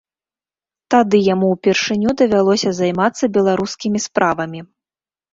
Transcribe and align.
Тады 0.93 1.17
яму 1.33 1.45
ўпершыню 1.55 2.13
давялося 2.21 2.71
займацца 2.77 3.25
беларускімі 3.35 3.99
справамі. 4.07 4.59